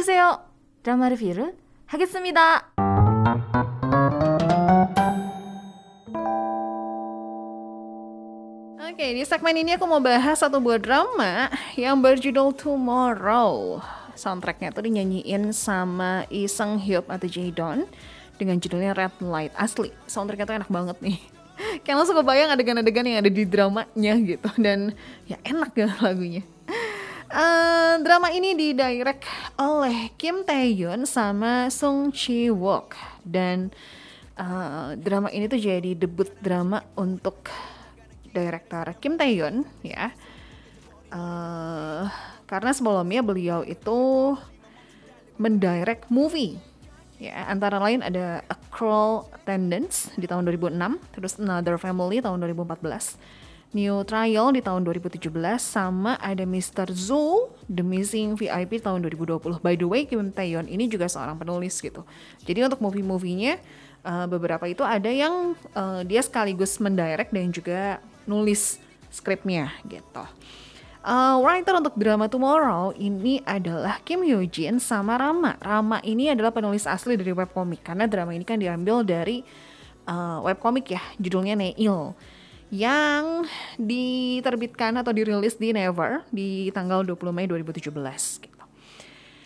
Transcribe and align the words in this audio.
어서오세요. 0.00 0.40
드라마 0.82 1.10
리뷰를 1.10 1.52
하겠습니다. 1.84 2.72
Oke, 8.80 9.12
di 9.12 9.20
segmen 9.28 9.60
ini 9.60 9.76
aku 9.76 9.84
mau 9.84 10.00
bahas 10.00 10.40
satu 10.40 10.64
buah 10.64 10.80
drama 10.80 11.52
yang 11.76 12.00
berjudul 12.00 12.56
Tomorrow. 12.56 13.84
Soundtracknya 14.16 14.72
tuh 14.72 14.88
dinyanyiin 14.88 15.52
sama 15.52 16.24
Lee 16.32 16.48
Sung 16.48 16.80
Hyuk 16.80 17.04
atau 17.12 17.28
Jae-don 17.28 17.84
dengan 18.40 18.56
judulnya 18.56 18.96
Red 18.96 19.20
Light. 19.20 19.52
Asli, 19.52 19.92
soundtracknya 20.08 20.48
tuh 20.48 20.56
enak 20.56 20.72
banget 20.72 20.96
nih. 21.04 21.20
Kayak 21.84 22.00
langsung 22.00 22.16
kebayang 22.16 22.48
adegan-adegan 22.48 23.04
yang 23.04 23.20
ada 23.20 23.28
di 23.28 23.44
dramanya 23.44 24.14
gitu. 24.24 24.48
Dan 24.56 24.96
ya 25.28 25.36
enak 25.44 25.76
ya 25.76 25.92
lagunya. 26.00 26.40
Uh, 27.31 27.95
drama 28.03 28.27
ini 28.35 28.51
didirect 28.51 29.23
oleh 29.55 30.11
Kim 30.19 30.43
Tae-yoon 30.43 31.07
sama 31.07 31.71
Sung 31.71 32.11
Chi 32.11 32.51
Wook 32.51 32.91
dan 33.23 33.71
uh, 34.35 34.99
drama 34.99 35.31
ini 35.31 35.47
tuh 35.47 35.55
jadi 35.55 35.95
debut 35.95 36.27
drama 36.43 36.83
untuk 36.99 37.47
director 38.35 38.83
Kim 38.99 39.15
Tae-yoon 39.15 39.63
ya. 39.79 40.11
Uh, 41.07 42.11
karena 42.51 42.75
sebelumnya 42.75 43.23
beliau 43.23 43.63
itu 43.63 44.35
mendirect 45.39 46.11
movie 46.11 46.59
ya 47.21 47.47
antara 47.47 47.79
lain 47.79 48.03
ada 48.03 48.43
A 48.49 48.55
Cruel 48.73 49.23
Attendance 49.31 50.11
di 50.19 50.27
tahun 50.27 50.43
2006 50.51 50.75
terus 51.13 51.39
Another 51.39 51.79
Family 51.79 52.19
tahun 52.19 52.43
2014 52.43 53.40
New 53.71 54.03
Trial 54.03 54.51
di 54.51 54.59
tahun 54.59 54.83
2017 54.83 55.31
sama 55.63 56.19
ada 56.19 56.43
Mr. 56.43 56.91
Zoo 56.91 57.55
The 57.71 57.79
Missing 57.79 58.35
VIP 58.35 58.83
tahun 58.83 58.99
2020. 59.07 59.63
By 59.63 59.79
the 59.79 59.87
way, 59.87 60.03
Kim 60.03 60.27
Taeyeon 60.27 60.67
ini 60.67 60.91
juga 60.91 61.07
seorang 61.07 61.39
penulis 61.39 61.79
gitu. 61.79 62.03
Jadi 62.43 62.67
untuk 62.67 62.83
movie-movienya 62.83 63.63
uh, 64.03 64.27
beberapa 64.27 64.67
itu 64.67 64.83
ada 64.83 65.07
yang 65.07 65.55
uh, 65.71 66.03
dia 66.03 66.19
sekaligus 66.19 66.75
mendirect 66.83 67.31
dan 67.31 67.47
juga 67.47 68.03
nulis 68.27 68.75
skripnya 69.07 69.71
gitu. 69.87 70.23
Uh, 71.01 71.39
writer 71.39 71.73
untuk 71.79 71.95
drama 71.95 72.27
Tomorrow 72.27 72.91
ini 72.99 73.39
adalah 73.47 74.03
Kim 74.03 74.21
Hyo 74.27 74.43
Jin 74.51 74.83
sama 74.83 75.15
Rama. 75.15 75.55
Rama 75.63 76.03
ini 76.03 76.27
adalah 76.27 76.51
penulis 76.51 76.83
asli 76.83 77.15
dari 77.15 77.31
webcomic 77.31 77.87
karena 77.87 78.03
drama 78.03 78.35
ini 78.35 78.43
kan 78.43 78.59
diambil 78.59 79.01
dari 79.01 79.47
uh, 80.11 80.43
webcomic 80.43 80.91
ya, 80.91 81.01
judulnya 81.17 81.55
Neil 81.55 82.13
yang 82.71 83.43
diterbitkan 83.75 84.95
atau 84.95 85.11
dirilis 85.11 85.59
di 85.59 85.75
Never 85.75 86.23
di 86.31 86.71
tanggal 86.71 87.03
20 87.03 87.35
Mei 87.35 87.45
2017 87.45 87.91
gitu. 88.47 88.63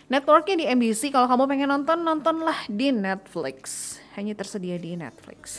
Networknya 0.06 0.54
di 0.54 0.66
MBC, 0.70 1.10
kalau 1.10 1.26
kamu 1.26 1.50
pengen 1.50 1.68
nonton, 1.74 1.98
nontonlah 2.06 2.54
di 2.70 2.94
Netflix. 2.94 3.98
Hanya 4.14 4.38
tersedia 4.38 4.78
di 4.78 4.94
Netflix. 4.94 5.58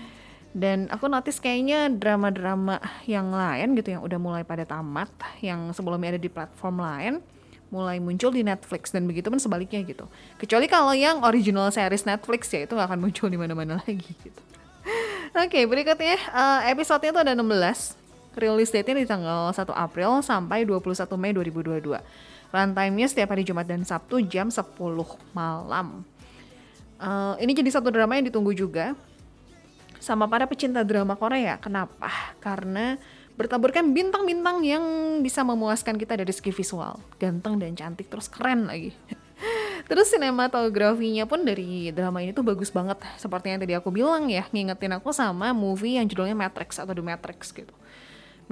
Dan 0.52 0.92
aku 0.92 1.08
notice 1.08 1.40
kayaknya 1.40 1.88
drama-drama 1.88 2.76
yang 3.08 3.32
lain 3.32 3.72
gitu 3.80 3.96
yang 3.96 4.04
udah 4.04 4.20
mulai 4.20 4.42
pada 4.44 4.68
tamat, 4.68 5.08
yang 5.40 5.72
sebelumnya 5.72 6.16
ada 6.16 6.20
di 6.20 6.28
platform 6.28 6.76
lain, 6.84 7.14
mulai 7.68 8.00
muncul 8.00 8.32
di 8.32 8.44
Netflix 8.44 8.92
dan 8.92 9.04
begitu 9.08 9.28
pun 9.28 9.40
sebaliknya 9.40 9.80
gitu. 9.84 10.08
Kecuali 10.40 10.68
kalau 10.68 10.92
yang 10.96 11.20
original 11.24 11.68
series 11.68 12.04
Netflix 12.04 12.48
ya 12.52 12.64
itu 12.64 12.72
nggak 12.72 12.88
akan 12.92 13.00
muncul 13.00 13.28
di 13.28 13.36
mana-mana 13.40 13.80
lagi 13.84 14.12
gitu. 14.24 14.42
Oke, 15.36 15.60
okay, 15.60 15.64
berikutnya 15.68 16.16
uh, 16.32 16.64
episodenya 16.72 17.12
itu 17.12 17.20
ada 17.20 17.32
16. 17.36 17.44
Release 18.38 18.72
date-nya 18.72 19.04
di 19.04 19.08
tanggal 19.08 19.52
1 19.52 19.60
April 19.76 20.24
sampai 20.24 20.64
21 20.64 21.04
Mei 21.20 21.36
2022. 21.36 22.00
Runtime-nya 22.48 23.06
setiap 23.12 23.36
hari 23.36 23.44
Jumat 23.44 23.68
dan 23.68 23.84
Sabtu 23.84 24.24
jam 24.24 24.48
10 24.48 24.64
malam. 25.36 26.00
Uh, 26.96 27.36
ini 27.44 27.52
jadi 27.52 27.76
satu 27.76 27.92
drama 27.92 28.16
yang 28.16 28.24
ditunggu 28.32 28.56
juga 28.56 28.96
sama 30.00 30.24
para 30.24 30.48
pecinta 30.48 30.80
drama 30.80 31.12
Korea. 31.12 31.60
Kenapa? 31.60 32.08
Karena 32.40 32.96
bertaburkan 33.36 33.92
bintang-bintang 33.92 34.64
yang 34.64 34.82
bisa 35.20 35.44
memuaskan 35.44 36.00
kita 36.00 36.16
dari 36.16 36.32
segi 36.32 36.56
visual. 36.56 36.96
Ganteng 37.20 37.60
dan 37.60 37.76
cantik 37.76 38.08
terus 38.08 38.32
keren 38.32 38.64
lagi. 38.64 38.96
Terus 39.88 40.12
sinematografinya 40.12 41.24
pun 41.24 41.48
dari 41.48 41.88
drama 41.96 42.20
ini 42.20 42.36
tuh 42.36 42.44
bagus 42.44 42.68
banget. 42.68 43.00
Seperti 43.16 43.48
yang 43.48 43.60
tadi 43.64 43.72
aku 43.72 43.88
bilang 43.88 44.28
ya, 44.28 44.44
ngingetin 44.52 44.92
aku 45.00 45.16
sama 45.16 45.56
movie 45.56 45.96
yang 45.96 46.04
judulnya 46.04 46.36
Matrix 46.36 46.76
atau 46.76 46.92
The 46.92 47.00
Matrix 47.00 47.56
gitu. 47.56 47.72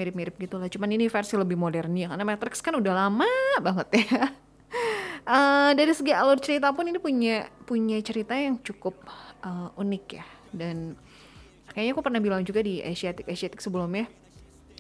Mirip-mirip 0.01 0.33
gitu 0.41 0.57
lah. 0.57 0.73
Cuman 0.73 0.89
ini 0.97 1.13
versi 1.13 1.37
lebih 1.37 1.61
modern 1.61 1.93
ya, 1.93 2.09
karena 2.09 2.25
Matrix 2.25 2.65
kan 2.65 2.73
udah 2.81 2.93
lama 2.97 3.29
banget 3.61 3.89
ya. 4.01 4.33
Uh, 5.29 5.71
dari 5.79 5.93
segi 5.93 6.17
alur 6.17 6.41
cerita 6.41 6.73
pun 6.73 6.89
ini 6.89 6.97
punya 6.97 7.53
punya 7.69 8.01
cerita 8.01 8.33
yang 8.33 8.57
cukup 8.65 8.97
uh, 9.45 9.71
unik 9.79 10.05
ya 10.11 10.27
dan 10.51 10.99
kayaknya 11.71 11.93
aku 11.95 12.03
pernah 12.03 12.21
bilang 12.21 12.43
juga 12.43 12.65
di 12.65 12.83
Asiatic 12.83 13.29
Asiatic 13.31 13.63
sebelumnya 13.63 14.11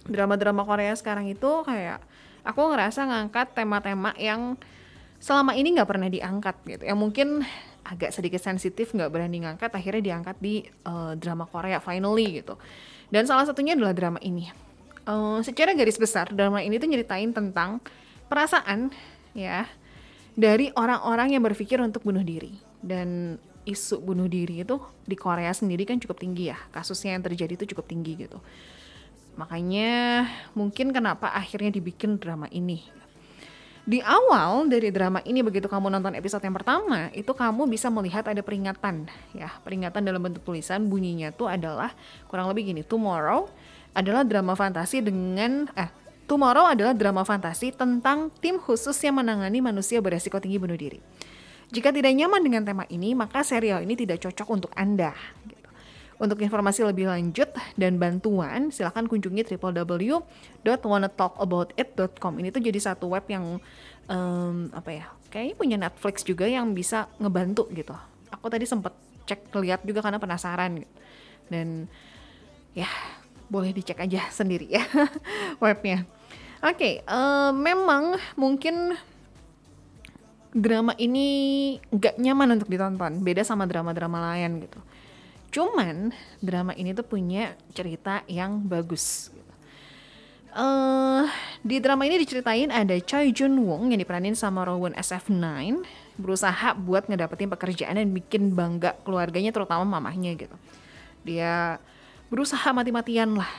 drama-drama 0.06 0.62
Korea 0.66 0.94
sekarang 0.94 1.30
itu 1.30 1.50
kayak 1.66 2.02
aku 2.46 2.62
ngerasa 2.72 3.06
ngangkat 3.10 3.52
tema-tema 3.54 4.14
yang 4.18 4.54
selama 5.18 5.56
ini 5.56 5.76
nggak 5.76 5.88
pernah 5.88 6.08
diangkat 6.10 6.56
gitu. 6.66 6.82
Ya 6.84 6.94
mungkin 6.94 7.44
agak 7.86 8.10
sedikit 8.10 8.42
sensitif 8.42 8.90
nggak 8.90 9.10
berani 9.14 9.46
ngangkat 9.46 9.70
akhirnya 9.70 10.02
diangkat 10.02 10.36
di 10.42 10.66
uh, 10.84 11.14
drama 11.14 11.46
Korea 11.46 11.78
finally 11.78 12.42
gitu. 12.42 12.58
Dan 13.08 13.24
salah 13.30 13.46
satunya 13.46 13.78
adalah 13.78 13.94
drama 13.94 14.18
ini. 14.22 14.50
Uh, 15.06 15.38
secara 15.46 15.70
garis 15.78 15.94
besar 16.02 16.26
drama 16.34 16.58
ini 16.58 16.82
tuh 16.82 16.90
nyeritain 16.90 17.30
tentang 17.30 17.78
perasaan 18.26 18.90
ya 19.38 19.70
dari 20.34 20.74
orang-orang 20.74 21.38
yang 21.38 21.42
berpikir 21.46 21.78
untuk 21.78 22.02
bunuh 22.02 22.26
diri. 22.26 22.58
Dan 22.82 23.38
isu 23.66 23.98
bunuh 24.02 24.30
diri 24.30 24.62
itu 24.62 24.78
di 25.06 25.14
Korea 25.18 25.50
sendiri 25.50 25.86
kan 25.86 26.02
cukup 26.02 26.18
tinggi 26.18 26.50
ya. 26.50 26.58
Kasusnya 26.74 27.14
yang 27.14 27.22
terjadi 27.22 27.54
itu 27.54 27.74
cukup 27.74 27.86
tinggi 27.86 28.18
gitu. 28.26 28.42
Makanya 29.38 30.26
mungkin 30.56 30.90
kenapa 30.90 31.30
akhirnya 31.30 31.70
dibikin 31.70 32.18
drama 32.18 32.50
ini 32.50 32.95
di 33.86 34.02
awal 34.02 34.66
dari 34.66 34.90
drama 34.90 35.22
ini 35.22 35.46
begitu 35.46 35.70
kamu 35.70 35.94
nonton 35.94 36.18
episode 36.18 36.42
yang 36.42 36.58
pertama 36.58 37.06
itu 37.14 37.30
kamu 37.30 37.70
bisa 37.70 37.86
melihat 37.86 38.26
ada 38.26 38.42
peringatan 38.42 39.06
ya. 39.30 39.54
Peringatan 39.62 40.02
dalam 40.02 40.18
bentuk 40.18 40.42
tulisan 40.42 40.90
bunyinya 40.90 41.30
tuh 41.30 41.46
adalah 41.46 41.94
kurang 42.26 42.50
lebih 42.50 42.74
gini 42.74 42.82
tomorrow 42.82 43.46
adalah 43.94 44.26
drama 44.26 44.58
fantasi 44.58 45.06
dengan 45.06 45.70
eh 45.78 45.86
tomorrow 46.26 46.66
adalah 46.66 46.98
drama 46.98 47.22
fantasi 47.22 47.70
tentang 47.70 48.34
tim 48.42 48.58
khusus 48.58 48.98
yang 49.06 49.22
menangani 49.22 49.62
manusia 49.62 50.02
beresiko 50.02 50.42
tinggi 50.42 50.58
bunuh 50.58 50.74
diri. 50.74 50.98
Jika 51.70 51.94
tidak 51.94 52.10
nyaman 52.10 52.42
dengan 52.42 52.66
tema 52.66 52.84
ini 52.90 53.14
maka 53.14 53.46
serial 53.46 53.86
ini 53.86 53.94
tidak 53.94 54.18
cocok 54.18 54.48
untuk 54.50 54.70
anda 54.74 55.14
untuk 56.16 56.40
informasi 56.40 56.80
lebih 56.84 57.08
lanjut 57.12 57.52
dan 57.76 58.00
bantuan, 58.00 58.72
silahkan 58.72 59.04
kunjungi 59.04 59.44
www.wannatalkaboutit.com. 59.56 62.32
Ini 62.40 62.48
tuh 62.52 62.60
jadi 62.64 62.78
satu 62.80 63.08
web 63.12 63.28
yang 63.28 63.60
um, 64.08 64.70
apa 64.72 64.90
ya? 64.92 65.06
Kayaknya 65.28 65.56
punya 65.58 65.76
Netflix 65.76 66.24
juga 66.24 66.48
yang 66.48 66.72
bisa 66.72 67.04
ngebantu 67.20 67.68
gitu. 67.76 67.92
Aku 68.32 68.48
tadi 68.48 68.64
sempet 68.64 68.96
cek 69.26 69.50
lihat 69.60 69.84
juga 69.84 70.00
karena 70.00 70.16
penasaran 70.16 70.80
gitu. 70.80 70.88
Dan 71.52 71.84
ya 72.72 72.88
boleh 73.46 73.70
dicek 73.76 74.00
aja 74.00 74.24
sendiri 74.38 74.72
ya 74.72 74.80
webnya. 75.64 76.08
Oke, 76.64 77.04
okay, 77.04 77.06
uh, 77.06 77.52
memang 77.52 78.16
mungkin 78.32 78.96
drama 80.56 80.96
ini 80.96 81.28
nggak 81.92 82.16
nyaman 82.16 82.56
untuk 82.56 82.72
ditonton, 82.72 83.20
beda 83.20 83.44
sama 83.44 83.68
drama-drama 83.68 84.32
lain 84.32 84.64
gitu. 84.64 84.80
Cuman 85.50 86.12
drama 86.42 86.72
ini 86.76 86.92
tuh 86.92 87.06
punya 87.06 87.54
cerita 87.72 88.22
yang 88.28 88.62
bagus. 88.64 89.32
Uh, 90.56 91.28
di 91.60 91.76
drama 91.84 92.08
ini 92.08 92.16
diceritain 92.16 92.72
ada 92.72 92.96
Choi 92.96 93.28
Jun 93.28 93.60
Wong 93.60 93.92
yang 93.92 94.00
diperanin 94.00 94.32
sama 94.32 94.64
Rowan 94.64 94.96
SF9 94.96 95.36
berusaha 96.16 96.72
buat 96.72 97.12
ngedapetin 97.12 97.52
pekerjaan 97.52 98.00
dan 98.00 98.08
bikin 98.08 98.56
bangga 98.56 98.96
keluarganya 99.04 99.52
terutama 99.52 99.84
mamahnya 99.84 100.32
gitu. 100.32 100.56
Dia 101.28 101.76
berusaha 102.32 102.72
mati-matian 102.72 103.36
lah. 103.36 103.52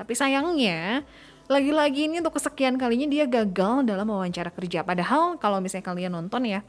Tapi 0.00 0.16
sayangnya 0.16 1.04
lagi-lagi 1.50 2.08
ini 2.08 2.24
untuk 2.24 2.40
kesekian 2.40 2.80
kalinya 2.80 3.04
dia 3.10 3.28
gagal 3.28 3.84
dalam 3.84 4.08
wawancara 4.08 4.48
kerja. 4.48 4.80
Padahal 4.80 5.36
kalau 5.36 5.60
misalnya 5.60 5.92
kalian 5.92 6.12
nonton 6.14 6.48
ya, 6.48 6.64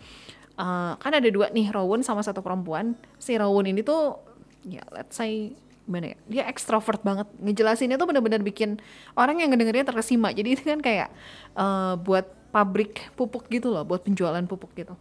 uh, 0.60 1.00
kan 1.00 1.16
ada 1.16 1.30
dua 1.32 1.48
nih 1.54 1.72
Rowan 1.72 2.04
sama 2.04 2.26
satu 2.26 2.44
perempuan. 2.44 2.98
Si 3.22 3.38
Rowan 3.40 3.72
ini 3.72 3.86
tuh 3.86 4.20
ya 4.66 4.84
let's 4.94 5.18
say 5.18 5.54
gimana 5.86 6.14
ya? 6.14 6.18
Dia 6.30 6.44
ekstrovert 6.48 7.02
banget. 7.02 7.28
Ngejelasinnya 7.42 7.98
tuh 7.98 8.08
bener-bener 8.08 8.40
bikin 8.40 8.80
orang 9.18 9.42
yang 9.42 9.52
ngedengernya 9.52 9.92
terkesima. 9.92 10.32
Jadi 10.32 10.56
itu 10.56 10.64
kan 10.64 10.80
kayak 10.80 11.10
uh, 11.58 11.98
buat 12.00 12.24
pabrik 12.52 13.12
pupuk 13.16 13.48
gitu 13.48 13.72
loh 13.72 13.88
buat 13.88 14.04
penjualan 14.04 14.44
pupuk 14.46 14.72
gitu. 14.76 14.96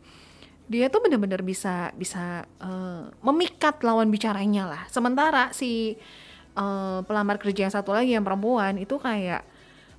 Dia 0.70 0.86
tuh 0.86 1.02
bener-bener 1.02 1.42
bisa 1.42 1.90
bisa 1.98 2.46
uh, 2.62 3.10
memikat 3.26 3.82
lawan 3.82 4.10
bicaranya 4.10 4.70
lah. 4.70 4.82
Sementara 4.86 5.50
si 5.50 5.98
uh, 6.54 7.02
pelamar 7.06 7.42
kerja 7.42 7.66
yang 7.66 7.74
satu 7.74 7.90
lagi 7.90 8.14
yang 8.14 8.26
perempuan 8.26 8.78
itu 8.78 8.96
kayak 8.98 9.42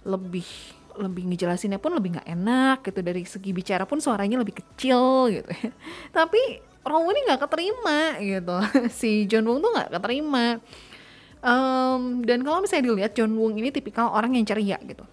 lebih 0.08 0.48
lebih 0.92 1.24
ngejelasinnya 1.32 1.80
pun 1.80 1.96
lebih 1.96 2.20
nggak 2.20 2.28
enak 2.28 2.78
gitu. 2.88 3.00
Dari 3.04 3.24
segi 3.28 3.52
bicara 3.52 3.84
pun 3.84 4.00
suaranya 4.00 4.40
lebih 4.40 4.64
kecil 4.64 5.32
gitu. 5.32 5.52
Tapi 6.18 6.71
Rowo 6.82 7.08
ini 7.14 7.22
nggak 7.30 7.42
keterima 7.46 8.00
gitu. 8.18 8.58
si 9.00 9.30
John 9.30 9.46
Wong 9.46 9.62
tuh 9.62 9.72
nggak 9.74 9.90
keterima. 9.94 10.58
Um, 11.42 12.22
dan 12.22 12.46
kalau 12.46 12.62
misalnya 12.62 12.94
dilihat 12.94 13.14
John 13.18 13.34
Wong 13.38 13.58
ini 13.58 13.74
tipikal 13.74 14.14
orang 14.14 14.38
yang 14.38 14.46
ceria 14.46 14.78
gitu. 14.82 15.06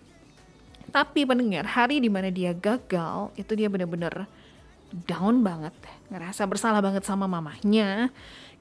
Tapi 0.88 1.29
pendengar 1.29 1.69
hari 1.69 2.00
di 2.00 2.09
mana 2.09 2.32
dia 2.32 2.56
gagal 2.56 3.32
itu 3.37 3.53
dia 3.53 3.69
bener-bener 3.69 4.25
down 5.05 5.44
banget, 5.44 5.76
ngerasa 6.09 6.49
bersalah 6.49 6.81
banget 6.81 7.05
sama 7.05 7.29
mamahnya 7.29 8.09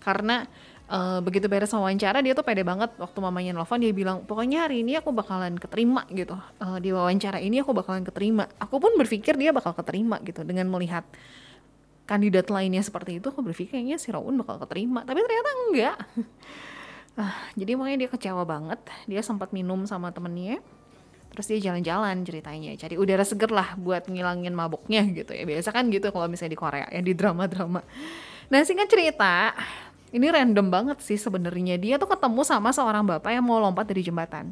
karena 0.04 0.44
uh, 0.92 1.20
begitu 1.24 1.46
beres 1.52 1.72
wawancara 1.72 2.24
dia 2.24 2.34
tuh 2.34 2.44
pede 2.44 2.64
banget 2.64 2.92
waktu 2.98 3.18
mamanya 3.20 3.52
nelfon 3.56 3.84
dia 3.84 3.92
bilang 3.94 4.24
pokoknya 4.24 4.68
hari 4.68 4.82
ini 4.84 4.98
aku 4.98 5.12
bakalan 5.12 5.56
keterima 5.60 6.08
gitu 6.12 6.36
uh, 6.36 6.78
di 6.80 6.92
wawancara 6.96 7.44
ini 7.44 7.62
aku 7.62 7.76
bakalan 7.76 8.04
keterima 8.08 8.48
aku 8.58 8.80
pun 8.80 8.96
berpikir 8.96 9.36
dia 9.36 9.52
bakal 9.52 9.76
keterima 9.76 10.20
gitu 10.24 10.44
dengan 10.48 10.72
melihat 10.72 11.04
kandidat 12.08 12.48
lainnya 12.48 12.80
seperti 12.80 13.20
itu 13.20 13.28
aku 13.28 13.44
berpikir 13.44 13.78
kayaknya 13.78 14.00
si 14.00 14.10
Raun 14.10 14.40
bakal 14.40 14.64
keterima. 14.64 15.04
Tapi 15.04 15.20
ternyata 15.20 15.50
enggak. 15.68 15.98
Uh, 17.20 17.38
jadi 17.60 17.76
makanya 17.76 18.08
dia 18.08 18.10
kecewa 18.10 18.44
banget. 18.48 18.80
Dia 19.06 19.22
sempat 19.22 19.52
minum 19.52 19.84
sama 19.84 20.10
temennya 20.16 20.64
terus 21.28 21.54
dia 21.54 21.60
jalan-jalan 21.70 22.24
ceritanya. 22.24 22.74
Cari 22.80 22.96
udara 22.98 23.22
seger 23.22 23.52
lah 23.52 23.78
buat 23.78 24.08
ngilangin 24.10 24.56
mabuknya 24.56 25.06
gitu 25.12 25.36
ya. 25.36 25.44
Biasa 25.46 25.70
kan 25.76 25.92
gitu 25.92 26.10
kalau 26.10 26.26
misalnya 26.26 26.56
di 26.56 26.60
Korea 26.60 26.88
ya 26.90 27.02
di 27.04 27.14
drama-drama. 27.14 27.84
Nah 28.48 28.60
singkat 28.64 28.90
cerita 28.90 29.54
ini 30.16 30.32
random 30.32 30.72
banget 30.72 30.98
sih 31.04 31.20
sebenarnya. 31.20 31.76
Dia 31.78 32.00
tuh 32.00 32.10
ketemu 32.10 32.42
sama 32.48 32.72
seorang 32.72 33.04
bapak 33.04 33.36
yang 33.36 33.44
mau 33.44 33.60
lompat 33.60 33.86
dari 33.86 34.02
jembatan. 34.02 34.50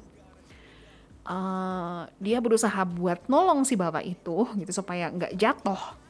Uh, 1.25 2.05
dia 2.21 2.37
berusaha 2.37 2.85
buat 2.85 3.17
nolong 3.25 3.65
si 3.65 3.73
bapak 3.73 4.05
itu 4.05 4.45
gitu 4.61 4.69
supaya 4.69 5.09
nggak 5.09 5.33
jatuh 5.33 6.04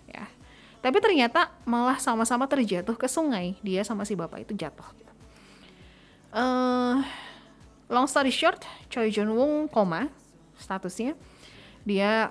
tapi 0.86 1.02
ternyata 1.02 1.50
malah 1.66 1.98
sama-sama 1.98 2.46
terjatuh 2.46 2.94
ke 2.94 3.10
sungai. 3.10 3.58
Dia 3.66 3.82
sama 3.82 4.06
si 4.06 4.14
bapak 4.14 4.46
itu 4.46 4.54
jatuh. 4.54 4.86
Uh, 6.30 7.02
long 7.90 8.06
story 8.06 8.30
short 8.30 8.62
Choi 8.94 9.10
Jun 9.10 9.34
Wong 9.34 9.66
koma 9.66 10.14
statusnya. 10.62 11.18
Dia 11.90 12.30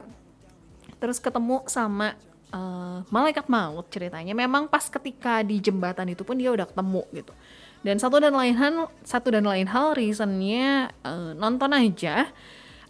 terus 1.02 1.18
ketemu 1.18 1.66
sama 1.66 2.14
uh, 2.54 3.02
malaikat 3.10 3.50
maut 3.50 3.90
ceritanya. 3.90 4.38
Memang 4.38 4.70
pas 4.70 4.86
ketika 4.86 5.42
di 5.42 5.58
jembatan 5.58 6.14
itu 6.14 6.22
pun 6.22 6.38
dia 6.38 6.54
udah 6.54 6.70
ketemu 6.70 7.02
gitu. 7.10 7.34
Dan 7.82 7.98
satu 7.98 8.22
dan 8.22 8.38
lain 8.38 8.54
hal 8.54 8.86
satu 9.02 9.34
dan 9.34 9.50
lain 9.50 9.66
hal 9.66 9.98
reasonnya 9.98 10.94
uh, 11.02 11.34
nonton 11.34 11.74
aja 11.74 12.30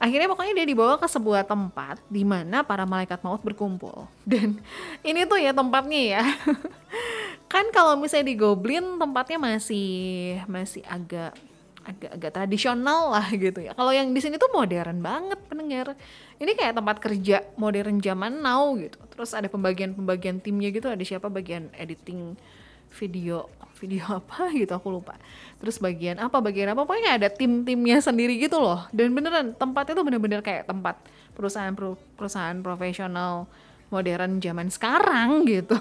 akhirnya 0.04 0.28
pokoknya 0.28 0.52
dia 0.60 0.66
dibawa 0.68 1.00
ke 1.00 1.08
sebuah 1.08 1.48
tempat 1.48 1.96
di 2.12 2.28
mana 2.28 2.60
para 2.60 2.84
malaikat 2.84 3.24
maut 3.24 3.40
berkumpul 3.40 4.04
dan 4.30 4.60
ini 5.00 5.24
tuh 5.24 5.40
ya 5.40 5.56
tempatnya 5.56 6.20
ya 6.20 6.24
kan 7.52 7.64
kalau 7.72 7.96
misalnya 7.96 8.28
di 8.28 8.36
Goblin 8.36 9.00
tempatnya 9.00 9.40
masih 9.40 9.88
masih 10.44 10.84
agak 10.84 11.32
agak-agak 11.84 12.32
tradisional 12.32 13.12
lah 13.12 13.28
gitu 13.28 13.60
ya. 13.60 13.76
Kalau 13.76 13.92
yang 13.92 14.08
di 14.10 14.20
sini 14.24 14.40
tuh 14.40 14.48
modern 14.50 15.04
banget 15.04 15.36
pendengar. 15.46 15.92
Ini 16.40 16.56
kayak 16.56 16.80
tempat 16.80 16.96
kerja 16.98 17.44
modern 17.60 18.00
zaman 18.00 18.40
now 18.40 18.72
gitu. 18.80 18.96
Terus 19.12 19.36
ada 19.36 19.46
pembagian-pembagian 19.52 20.40
timnya 20.40 20.72
gitu. 20.72 20.88
Ada 20.88 21.04
siapa 21.04 21.28
bagian 21.28 21.68
editing 21.76 22.40
video 22.96 23.52
video 23.84 24.08
apa 24.25 24.48
gitu 24.56 24.72
aku 24.72 24.88
lupa. 24.88 25.20
Terus 25.60 25.76
bagian 25.76 26.16
apa 26.16 26.40
bagian 26.40 26.72
apa 26.72 26.88
pokoknya 26.88 27.20
ada 27.20 27.28
tim-timnya 27.28 28.00
sendiri 28.00 28.40
gitu 28.40 28.56
loh. 28.56 28.88
Dan 28.90 29.12
beneran 29.12 29.52
tempatnya 29.52 30.00
tuh 30.00 30.04
bener-bener 30.08 30.40
kayak 30.40 30.64
tempat 30.64 30.96
perusahaan 31.36 31.76
perusahaan 32.16 32.56
profesional 32.64 33.44
modern 33.92 34.40
zaman 34.40 34.72
sekarang 34.72 35.42
gitu. 35.52 35.76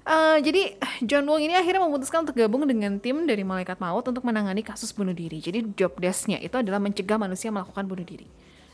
Uh, 0.00 0.40
jadi 0.40 0.80
John 1.04 1.28
Wong 1.28 1.44
ini 1.44 1.56
akhirnya 1.56 1.84
memutuskan 1.84 2.24
untuk 2.24 2.36
gabung 2.36 2.64
dengan 2.64 2.96
tim 3.00 3.28
dari 3.28 3.44
Malaikat 3.44 3.80
Maut 3.80 4.04
untuk 4.08 4.24
menangani 4.24 4.64
kasus 4.64 4.94
bunuh 4.96 5.12
diri. 5.12 5.42
Jadi 5.42 5.76
job 5.76 5.96
desknya 6.00 6.40
itu 6.40 6.56
adalah 6.56 6.80
mencegah 6.80 7.20
manusia 7.20 7.52
melakukan 7.52 7.84
bunuh 7.84 8.04
diri 8.04 8.28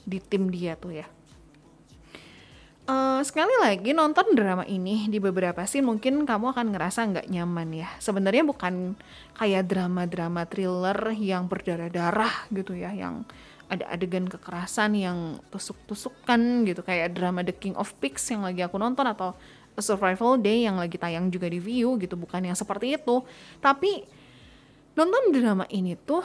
di 0.06 0.22
tim 0.22 0.46
dia 0.48 0.78
tuh 0.78 0.94
ya. 0.94 1.06
Uh, 2.86 3.18
sekali 3.26 3.50
lagi 3.58 3.90
nonton 3.90 4.38
drama 4.38 4.62
ini 4.62 5.10
di 5.10 5.18
beberapa 5.18 5.58
scene 5.66 5.82
mungkin 5.82 6.22
kamu 6.22 6.54
akan 6.54 6.70
ngerasa 6.70 7.02
nggak 7.10 7.26
nyaman 7.26 7.74
ya. 7.74 7.90
Sebenarnya 7.98 8.46
bukan 8.46 8.94
kayak 9.34 9.66
drama-drama 9.66 10.46
thriller 10.46 10.94
yang 11.18 11.50
berdarah-darah 11.50 12.46
gitu 12.54 12.78
ya, 12.78 12.94
yang 12.94 13.26
ada 13.66 13.90
adegan 13.90 14.30
kekerasan 14.30 14.94
yang 14.94 15.42
tusuk-tusukan 15.50 16.62
gitu. 16.62 16.86
Kayak 16.86 17.18
drama 17.18 17.42
The 17.42 17.58
King 17.58 17.74
of 17.74 17.90
Pigs 17.98 18.22
yang 18.30 18.46
lagi 18.46 18.62
aku 18.62 18.78
nonton 18.78 19.02
atau 19.10 19.34
survival 19.74 20.38
day 20.38 20.62
yang 20.70 20.78
lagi 20.78 20.94
tayang 20.94 21.26
juga 21.26 21.50
di 21.50 21.58
view 21.58 21.98
gitu. 21.98 22.14
Bukan 22.14 22.46
yang 22.46 22.54
seperti 22.54 22.94
itu. 22.94 23.26
Tapi 23.58 24.06
nonton 24.94 25.34
drama 25.34 25.66
ini 25.74 25.98
tuh 25.98 26.22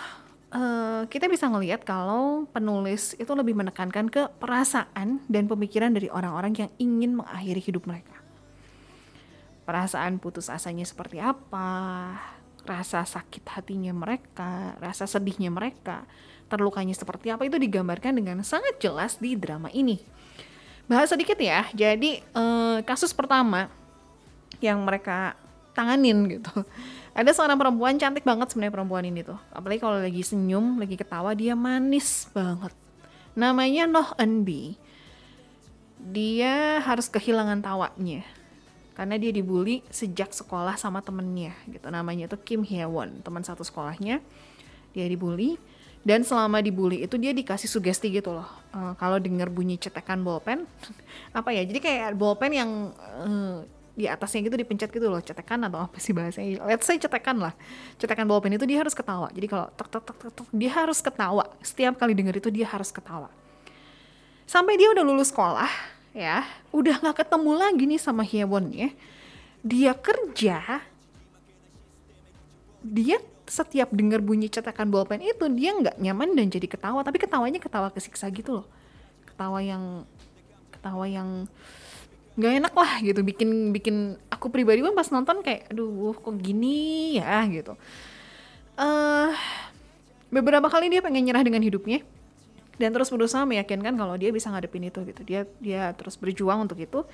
uh, 0.51 1.03
kita 1.07 1.27
bisa 1.27 1.47
ngelihat 1.47 1.83
kalau 1.83 2.45
penulis 2.51 3.17
itu 3.17 3.31
lebih 3.33 3.55
menekankan 3.57 4.07
ke 4.07 4.29
perasaan 4.37 5.23
dan 5.27 5.47
pemikiran 5.47 5.91
dari 5.91 6.07
orang-orang 6.11 6.53
yang 6.67 6.71
ingin 6.77 7.17
mengakhiri 7.17 7.61
hidup 7.63 7.87
mereka 7.87 8.15
perasaan 9.65 10.19
putus 10.19 10.51
asanya 10.51 10.83
seperti 10.83 11.21
apa 11.21 12.17
rasa 12.61 13.01
sakit 13.07 13.41
hatinya 13.57 13.89
mereka 13.95 14.77
rasa 14.77 15.09
sedihnya 15.09 15.49
mereka 15.49 16.05
terlukanya 16.51 16.93
seperti 16.93 17.31
apa 17.33 17.47
itu 17.47 17.57
digambarkan 17.57 18.19
dengan 18.21 18.43
sangat 18.45 18.77
jelas 18.77 19.17
di 19.17 19.33
drama 19.33 19.71
ini 19.73 19.97
bahas 20.91 21.07
sedikit 21.07 21.39
ya. 21.39 21.71
Jadi 21.71 22.19
uh, 22.35 22.83
kasus 22.83 23.15
pertama 23.15 23.71
yang 24.59 24.83
mereka 24.83 25.39
tanganin 25.71 26.39
gitu. 26.39 26.51
Ada 27.11 27.35
seorang 27.35 27.59
perempuan 27.59 27.99
cantik 27.99 28.23
banget 28.23 28.51
sebenarnya 28.51 28.73
perempuan 28.75 29.03
ini 29.03 29.21
tuh. 29.23 29.39
Apalagi 29.51 29.79
kalau 29.83 29.99
lagi 29.99 30.23
senyum, 30.23 30.79
lagi 30.79 30.95
ketawa 30.95 31.35
dia 31.35 31.57
manis 31.57 32.31
banget. 32.31 32.71
Namanya 33.35 33.87
Noh 33.87 34.09
Eunbi. 34.15 34.79
Dia 36.01 36.81
harus 36.81 37.11
kehilangan 37.11 37.61
tawanya 37.61 38.25
karena 39.01 39.15
dia 39.15 39.31
dibully 39.31 39.81
sejak 39.87 40.35
sekolah 40.35 40.75
sama 40.75 40.99
temennya 40.99 41.55
gitu 41.65 41.87
namanya 41.87 42.27
tuh 42.27 42.39
Kim 42.43 42.61
Hyewon 42.61 43.23
teman 43.23 43.41
satu 43.41 43.63
sekolahnya 43.63 44.19
dia 44.91 45.05
dibully 45.07 45.55
dan 46.03 46.21
selama 46.21 46.59
dibully 46.59 47.01
itu 47.01 47.15
dia 47.15 47.31
dikasih 47.31 47.65
sugesti 47.65 48.11
gitu 48.11 48.35
loh 48.35 48.45
uh, 48.75 48.93
kalau 48.99 49.17
dengar 49.17 49.47
bunyi 49.47 49.79
cetekan 49.79 50.21
bolpen 50.21 50.67
apa 51.37 51.49
ya 51.49 51.63
jadi 51.63 51.79
kayak 51.79 52.09
bolpen 52.19 52.51
yang 52.51 52.71
uh, 53.25 53.63
di 53.91 54.07
atasnya 54.07 54.47
gitu 54.47 54.55
dipencet 54.55 54.89
gitu 54.89 55.07
loh 55.11 55.19
cetekan 55.19 55.61
atau 55.67 55.83
apa 55.83 55.97
sih 55.99 56.15
bahasanya. 56.15 56.63
Let's 56.63 56.87
say 56.87 56.95
cetekan 56.95 57.37
lah. 57.39 57.53
Cetekan 57.99 58.25
bolpen 58.25 58.55
itu 58.55 58.63
dia 58.63 58.79
harus 58.79 58.95
ketawa. 58.95 59.27
Jadi 59.35 59.47
kalau 59.51 59.67
tek 59.75 59.87
tek 59.91 60.03
tek 60.07 60.17
tek 60.31 60.47
dia 60.55 60.71
harus 60.71 60.99
ketawa. 61.03 61.43
Setiap 61.59 61.99
kali 61.99 62.13
denger 62.15 62.39
itu 62.39 62.49
dia 62.49 62.67
harus 62.67 62.89
ketawa. 62.89 63.27
Sampai 64.47 64.75
dia 64.79 64.91
udah 64.91 65.03
lulus 65.03 65.31
sekolah 65.31 65.71
ya 66.11 66.43
udah 66.75 66.99
nggak 66.99 67.23
ketemu 67.23 67.51
lagi 67.55 67.83
nih 67.87 68.01
sama 68.03 68.27
Hyewon 68.27 68.75
ya 68.75 68.91
dia 69.63 69.95
kerja 69.95 70.83
dia 72.83 73.17
setiap 73.51 73.91
dengar 73.91 74.23
bunyi 74.23 74.47
cetakan 74.47 74.87
bolpen 74.87 75.21
itu 75.21 75.45
dia 75.51 75.75
nggak 75.75 75.99
nyaman 75.99 76.33
dan 76.39 76.47
jadi 76.47 76.67
ketawa. 76.71 77.03
Tapi 77.03 77.19
ketawanya 77.19 77.59
ketawa 77.59 77.91
kesiksa 77.91 78.31
gitu 78.31 78.63
loh. 78.63 78.67
Ketawa 79.27 79.59
yang 79.59 80.07
ketawa 80.71 81.05
yang 81.05 81.45
nggak 82.41 82.53
enak 82.65 82.73
lah 82.73 82.91
gitu. 83.05 83.21
Bikin 83.21 83.69
bikin 83.69 84.17
aku 84.33 84.49
pribadi 84.49 84.81
pun 84.81 84.97
pas 84.97 85.05
nonton 85.13 85.45
kayak 85.45 85.69
aduh 85.69 86.17
kok 86.17 86.33
gini 86.41 87.21
ya 87.21 87.45
gitu. 87.45 87.77
Uh, 88.75 89.29
beberapa 90.33 90.65
kali 90.65 90.89
dia 90.89 91.05
pengen 91.05 91.29
nyerah 91.29 91.45
dengan 91.45 91.61
hidupnya 91.61 92.01
dan 92.81 92.89
terus 92.89 93.13
berusaha 93.13 93.45
meyakinkan 93.45 93.93
kalau 93.93 94.17
dia 94.17 94.33
bisa 94.33 94.49
ngadepin 94.49 94.89
itu 94.89 95.05
gitu. 95.05 95.21
Dia 95.21 95.45
dia 95.61 95.93
terus 95.93 96.17
berjuang 96.17 96.65
untuk 96.65 96.81
itu. 96.81 97.05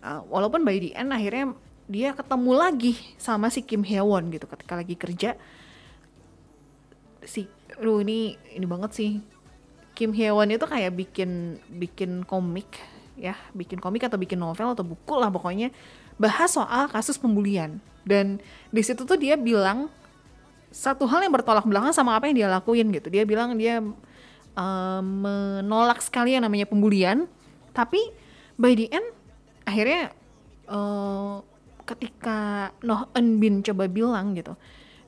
Uh, 0.00 0.24
walaupun 0.32 0.64
by 0.64 0.80
the 0.80 0.96
end 0.96 1.12
akhirnya 1.12 1.52
dia 1.86 2.16
ketemu 2.16 2.52
lagi 2.56 2.94
sama 3.20 3.52
si 3.52 3.60
Kim 3.60 3.84
Hyewon 3.84 4.32
gitu 4.32 4.48
ketika 4.48 4.80
lagi 4.80 4.96
kerja. 4.96 5.36
Si 7.22 7.44
lu 7.78 8.00
ini 8.00 8.40
ini 8.56 8.64
banget 8.64 8.96
sih. 8.96 9.10
Kim 9.92 10.16
Hyewon 10.16 10.48
itu 10.48 10.64
kayak 10.64 10.96
bikin 10.96 11.60
bikin 11.68 12.24
komik 12.24 12.80
ya 13.16 13.36
bikin 13.52 13.78
komik 13.78 14.08
atau 14.08 14.16
bikin 14.16 14.40
novel 14.40 14.72
atau 14.72 14.84
buku 14.84 15.14
lah 15.16 15.28
pokoknya 15.28 15.72
bahas 16.16 16.52
soal 16.52 16.88
kasus 16.88 17.16
pembulian. 17.16 17.78
Dan 18.02 18.42
di 18.74 18.82
situ 18.82 19.06
tuh 19.06 19.14
dia 19.14 19.38
bilang 19.38 19.86
satu 20.72 21.04
hal 21.06 21.22
yang 21.22 21.32
bertolak 21.32 21.62
belakang 21.68 21.92
sama 21.92 22.16
apa 22.16 22.26
yang 22.26 22.36
dia 22.44 22.48
lakuin 22.48 22.88
gitu. 22.90 23.12
Dia 23.12 23.22
bilang 23.28 23.54
dia 23.54 23.84
uh, 24.56 25.02
menolak 25.02 26.00
sekali 26.00 26.36
yang 26.36 26.44
namanya 26.44 26.68
pembulian 26.68 27.28
tapi 27.72 28.00
by 28.60 28.76
the 28.76 28.88
end 28.92 29.08
akhirnya 29.64 30.12
uh, 30.68 31.40
ketika 31.88 32.70
Noh 32.84 33.08
Eun 33.16 33.40
Bin 33.40 33.64
coba 33.64 33.88
bilang 33.88 34.36
gitu 34.36 34.54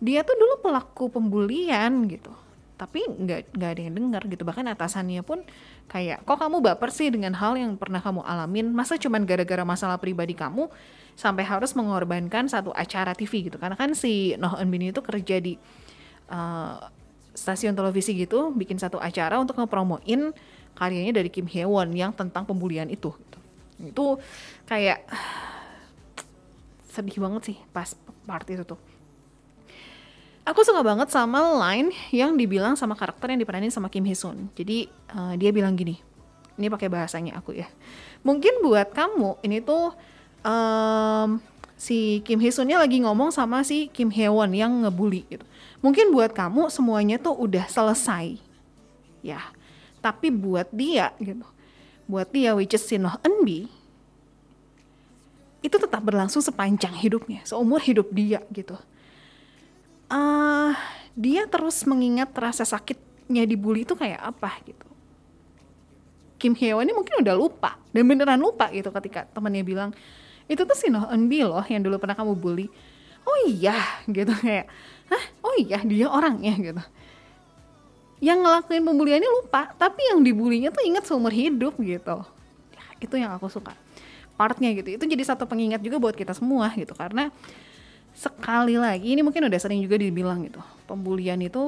dia 0.00 0.24
tuh 0.24 0.36
dulu 0.36 0.64
pelaku 0.64 1.12
pembulian 1.12 2.08
gitu 2.08 2.32
tapi 2.74 3.06
nggak 3.06 3.54
nggak 3.54 3.70
ada 3.70 3.80
yang 3.80 3.94
dengar 3.94 4.22
gitu. 4.26 4.42
Bahkan 4.42 4.66
atasannya 4.74 5.22
pun 5.22 5.46
Kayak, 5.88 6.26
kok 6.26 6.40
kamu 6.40 6.58
baper 6.58 6.90
sih 6.90 7.12
dengan 7.12 7.36
hal 7.38 7.54
yang 7.54 7.78
pernah 7.78 8.02
kamu 8.02 8.24
alamin? 8.26 8.72
Masa 8.74 8.98
cuman 8.98 9.22
gara-gara 9.22 9.62
masalah 9.62 10.00
pribadi 10.00 10.34
kamu 10.34 10.66
sampai 11.14 11.46
harus 11.46 11.70
mengorbankan 11.78 12.50
satu 12.50 12.74
acara 12.74 13.14
TV 13.14 13.46
gitu? 13.52 13.56
Karena 13.60 13.78
kan 13.78 13.94
si 13.94 14.34
Noh 14.40 14.58
Eun 14.58 14.68
Bin 14.72 14.90
itu 14.90 14.98
kerja 15.04 15.38
di 15.38 15.54
uh, 16.32 16.76
stasiun 17.34 17.78
televisi 17.78 18.14
gitu, 18.14 18.50
bikin 18.54 18.78
satu 18.80 18.98
acara 18.98 19.38
untuk 19.38 19.58
ngepromoin 19.58 20.34
karyanya 20.74 21.12
dari 21.14 21.30
Kim 21.30 21.46
Hye 21.46 21.66
Won 21.66 21.94
yang 21.94 22.10
tentang 22.10 22.42
pembulian 22.42 22.90
itu. 22.90 23.14
Gitu. 23.14 23.38
Itu 23.90 24.06
kayak 24.66 25.06
sedih 26.94 27.22
banget 27.22 27.54
sih 27.54 27.56
pas 27.70 27.94
part 28.26 28.46
itu 28.50 28.66
tuh. 28.66 28.93
Aku 30.44 30.60
suka 30.60 30.84
banget 30.84 31.08
sama 31.08 31.40
line 31.56 31.88
yang 32.12 32.36
dibilang 32.36 32.76
sama 32.76 32.92
karakter 32.92 33.32
yang 33.32 33.40
diperanin 33.40 33.72
sama 33.72 33.88
Kim 33.88 34.04
Hee 34.04 34.12
Sun. 34.12 34.52
Jadi 34.52 34.92
uh, 35.16 35.32
dia 35.40 35.48
bilang 35.48 35.72
gini, 35.72 35.96
ini 36.60 36.68
pakai 36.68 36.92
bahasanya 36.92 37.40
aku 37.40 37.56
ya. 37.56 37.64
Mungkin 38.20 38.60
buat 38.60 38.92
kamu 38.92 39.40
ini 39.40 39.64
tuh 39.64 39.96
um, 40.44 41.40
si 41.80 42.20
Kim 42.28 42.44
Hee 42.44 42.52
Sunnya 42.52 42.76
lagi 42.76 43.00
ngomong 43.00 43.32
sama 43.32 43.64
si 43.64 43.88
Kim 43.88 44.12
Hye 44.12 44.28
Won 44.28 44.52
yang 44.52 44.84
ngebully 44.84 45.24
gitu. 45.32 45.48
Mungkin 45.80 46.12
buat 46.12 46.36
kamu 46.36 46.68
semuanya 46.68 47.16
tuh 47.16 47.32
udah 47.40 47.64
selesai, 47.64 48.36
ya. 49.24 49.40
Tapi 50.04 50.28
buat 50.28 50.68
dia 50.68 51.16
gitu, 51.24 51.48
buat 52.04 52.28
dia 52.28 52.52
which 52.52 52.76
is 52.76 52.84
si 52.84 53.00
Noh 53.00 53.16
Eun 53.24 53.48
itu 55.64 55.76
tetap 55.80 56.04
berlangsung 56.04 56.44
sepanjang 56.44 56.92
hidupnya, 57.00 57.40
seumur 57.48 57.80
hidup 57.80 58.12
dia 58.12 58.44
gitu 58.52 58.76
uh, 60.10 60.72
dia 61.14 61.46
terus 61.46 61.86
mengingat 61.86 62.34
rasa 62.34 62.66
sakitnya 62.66 63.46
dibully 63.46 63.86
itu 63.86 63.94
kayak 63.94 64.20
apa 64.20 64.50
gitu. 64.66 64.88
Kim 66.40 66.52
Hye 66.52 66.76
ini 66.76 66.92
mungkin 66.92 67.24
udah 67.24 67.34
lupa 67.38 67.80
dan 67.94 68.04
beneran 68.04 68.36
lupa 68.36 68.68
gitu 68.68 68.92
ketika 68.92 69.24
temannya 69.32 69.64
bilang 69.64 69.90
itu 70.44 70.60
tuh 70.60 70.76
si 70.76 70.92
Noh 70.92 71.08
Eun 71.08 71.24
loh 71.30 71.64
yang 71.64 71.80
dulu 71.80 71.96
pernah 71.96 72.12
kamu 72.12 72.36
bully. 72.36 72.68
Oh 73.24 73.38
iya 73.48 74.04
gitu 74.04 74.28
kayak, 74.36 74.68
hah 75.08 75.24
oh 75.40 75.56
iya 75.56 75.80
dia 75.80 76.12
orangnya 76.12 76.52
gitu. 76.60 76.82
Yang 78.20 78.38
ngelakuin 78.44 78.84
pembuliannya 78.84 79.30
lupa, 79.40 79.72
tapi 79.80 80.04
yang 80.12 80.20
dibulinya 80.20 80.68
tuh 80.68 80.84
ingat 80.84 81.08
seumur 81.08 81.32
hidup 81.32 81.76
gitu. 81.80 82.20
Ya, 82.76 82.84
itu 83.00 83.14
yang 83.16 83.32
aku 83.32 83.48
suka 83.48 83.72
partnya 84.36 84.76
gitu. 84.76 85.00
Itu 85.00 85.04
jadi 85.08 85.24
satu 85.24 85.48
pengingat 85.48 85.80
juga 85.80 85.96
buat 85.96 86.12
kita 86.12 86.36
semua 86.36 86.68
gitu 86.76 86.92
karena 86.92 87.32
sekali 88.14 88.78
lagi 88.78 89.12
ini 89.12 89.20
mungkin 89.26 89.50
udah 89.50 89.58
sering 89.58 89.82
juga 89.82 89.98
dibilang 89.98 90.46
gitu 90.46 90.62
pembulian 90.86 91.40
itu 91.42 91.60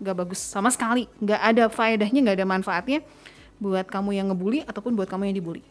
gak 0.00 0.16
bagus 0.24 0.40
sama 0.42 0.72
sekali. 0.72 1.06
Gak 1.22 1.40
ada 1.40 1.64
faedahnya 1.70 2.20
gak 2.32 2.36
ada 2.42 2.46
manfaatnya 2.48 3.00
buat 3.62 3.86
kamu 3.86 4.10
yang 4.18 4.26
ngebully 4.32 4.66
ataupun 4.66 4.98
buat 4.98 5.06
kamu 5.06 5.30
yang 5.30 5.36
dibully. 5.38 5.64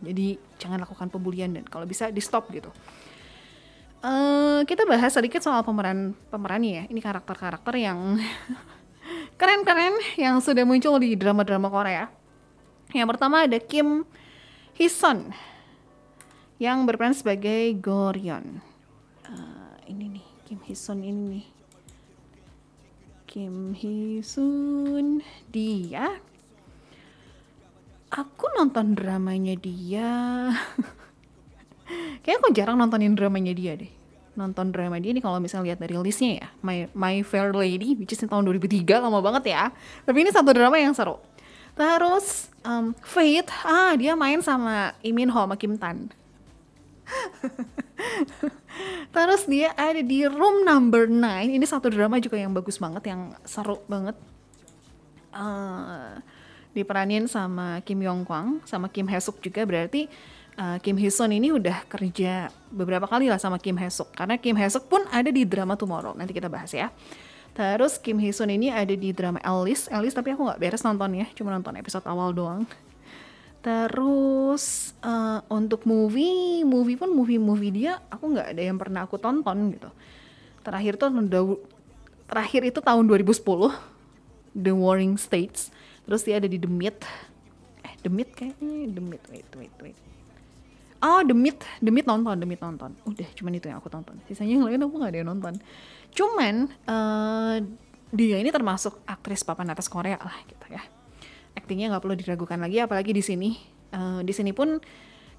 Jadi 0.00 0.36
jangan 0.60 0.80
lakukan 0.80 1.08
pembulian 1.08 1.52
dan 1.52 1.64
kalau 1.68 1.84
bisa 1.84 2.08
di 2.08 2.20
stop 2.20 2.48
gitu. 2.52 2.68
Uh, 4.04 4.62
kita 4.68 4.84
bahas 4.84 5.10
sedikit 5.12 5.40
soal 5.40 5.64
pemeran 5.64 6.12
pemerannya 6.28 6.72
ya. 6.72 6.84
Ini 6.88 7.00
karakter-karakter 7.00 7.74
yang 7.80 8.20
keren-keren 9.40 9.96
yang 10.20 10.40
sudah 10.40 10.64
muncul 10.64 10.96
di 11.00 11.16
drama-drama 11.16 11.68
Korea. 11.68 12.04
Yang 12.92 13.08
pertama 13.16 13.44
ada 13.44 13.58
Kim 13.58 14.04
Hison 14.76 15.32
yang 16.56 16.88
berperan 16.88 17.12
sebagai 17.12 17.76
Goryon. 17.76 18.64
Uh, 19.28 19.76
ini 19.92 20.20
nih 20.20 20.26
Kim 20.48 20.60
Hisun 20.64 21.04
ini 21.04 21.22
nih. 21.36 21.46
Kim 23.28 23.76
Hisun 23.76 25.20
dia. 25.52 26.16
Aku 28.08 28.48
nonton 28.56 28.96
dramanya 28.96 29.52
dia. 29.60 30.48
Kayaknya 32.24 32.38
aku 32.40 32.48
jarang 32.56 32.76
nontonin 32.80 33.12
dramanya 33.12 33.52
dia 33.52 33.76
deh. 33.76 33.92
Nonton 34.36 34.68
drama 34.68 35.00
dia 35.00 35.16
nih 35.16 35.24
kalau 35.24 35.40
misalnya 35.40 35.72
lihat 35.72 35.80
dari 35.80 35.96
listnya 35.96 36.44
ya, 36.44 36.48
My 36.60 36.88
My 36.92 37.24
Fair 37.24 37.56
Lady, 37.56 37.96
which 37.96 38.12
is 38.12 38.20
tahun 38.20 38.44
2003 38.44 38.84
lama 39.00 39.20
banget 39.24 39.52
ya. 39.52 39.72
Tapi 40.04 40.24
ini 40.24 40.32
satu 40.32 40.52
drama 40.52 40.76
yang 40.76 40.92
seru. 40.92 41.20
Terus 41.76 42.48
um, 42.64 42.96
Fate, 43.04 43.52
ah 43.64 43.92
dia 43.96 44.16
main 44.16 44.40
sama 44.40 44.96
Imin 45.04 45.28
Ho 45.28 45.44
sama 45.44 45.56
Kim 45.60 45.76
Tan 45.76 46.08
Terus 49.14 49.42
dia 49.48 49.72
ada 49.74 50.02
di 50.02 50.26
room 50.26 50.66
number 50.66 51.08
9. 51.08 51.56
Ini 51.56 51.66
satu 51.66 51.88
drama 51.88 52.20
juga 52.20 52.36
yang 52.36 52.52
bagus 52.52 52.76
banget, 52.76 53.08
yang 53.08 53.32
seru 53.46 53.80
banget. 53.86 54.16
Uh, 55.36 56.20
diperanin 56.72 57.28
sama 57.28 57.80
Kim 57.84 58.00
Yong 58.04 58.24
Kwang, 58.24 58.60
sama 58.68 58.88
Kim 58.92 59.08
Hesuk 59.08 59.40
juga. 59.40 59.64
Berarti 59.64 60.08
uh, 60.60 60.76
Kim 60.80 60.96
Hison 60.96 61.32
ini 61.32 61.52
udah 61.52 61.84
kerja 61.88 62.52
beberapa 62.72 63.08
kali 63.08 63.32
lah 63.32 63.40
sama 63.40 63.60
Kim 63.60 63.76
Hesuk 63.76 64.12
karena 64.12 64.36
Kim 64.40 64.56
Hesuk 64.56 64.88
pun 64.88 65.04
ada 65.12 65.28
di 65.28 65.44
drama 65.44 65.76
Tomorrow. 65.76 66.16
Nanti 66.16 66.32
kita 66.36 66.52
bahas 66.52 66.72
ya. 66.72 66.92
Terus 67.56 67.96
Kim 67.96 68.20
Hison 68.20 68.52
ini 68.52 68.68
ada 68.68 68.92
di 68.92 69.16
drama 69.16 69.40
Alice. 69.40 69.88
Alice 69.88 70.12
tapi 70.12 70.36
aku 70.36 70.44
nggak 70.44 70.60
beres 70.60 70.84
nonton 70.84 71.08
ya 71.16 71.24
cuma 71.32 71.56
nonton 71.56 71.72
episode 71.80 72.04
awal 72.04 72.36
doang 72.36 72.68
Terus 73.66 74.94
uh, 75.02 75.42
untuk 75.50 75.82
movie, 75.90 76.62
movie 76.62 76.94
pun 76.94 77.10
movie-movie 77.10 77.74
dia 77.74 77.98
aku 78.14 78.30
nggak 78.30 78.54
ada 78.54 78.62
yang 78.62 78.78
pernah 78.78 79.02
aku 79.02 79.18
tonton 79.18 79.74
gitu. 79.74 79.90
Terakhir 80.62 80.94
tuh 80.94 81.10
terakhir 82.30 82.62
itu 82.62 82.78
tahun 82.78 83.10
2010 83.10 83.42
The 84.54 84.70
Warring 84.70 85.18
States. 85.18 85.74
Terus 86.06 86.22
dia 86.22 86.38
ada 86.38 86.46
di 86.46 86.62
The 86.62 86.70
Meet. 86.70 86.98
Eh 87.82 87.94
The 88.06 88.10
Meet 88.14 88.30
kayaknya 88.38 88.86
The 88.86 89.02
Meet. 89.02 89.22
Wait 89.34 89.50
wait 89.58 89.74
wait. 89.82 89.98
Oh 91.02 91.26
The 91.26 91.34
Meet, 91.34 91.58
The 91.82 91.90
Meet 91.90 92.06
nonton, 92.06 92.38
The 92.38 92.46
Meet 92.46 92.62
nonton. 92.62 92.94
Udah 93.02 93.28
cuman 93.34 93.50
itu 93.58 93.66
yang 93.66 93.82
aku 93.82 93.90
tonton. 93.90 94.14
Sisanya 94.30 94.62
yang 94.62 94.66
lain 94.70 94.78
aku 94.86 94.94
nggak 94.94 95.10
ada 95.10 95.18
yang 95.18 95.30
nonton. 95.34 95.54
Cuman 96.14 96.70
uh, 96.86 97.58
dia 98.14 98.38
ini 98.38 98.54
termasuk 98.54 99.02
aktris 99.10 99.42
papan 99.42 99.74
atas 99.74 99.90
Korea 99.90 100.22
lah 100.22 100.38
gitu 100.46 100.70
ya 100.70 100.86
aktingnya 101.56 101.90
nggak 101.90 102.02
perlu 102.04 102.14
diragukan 102.14 102.60
lagi 102.60 102.78
apalagi 102.84 103.16
di 103.16 103.24
sini. 103.24 103.50
Uh, 103.90 104.20
di 104.20 104.34
sini 104.34 104.52
pun 104.52 104.78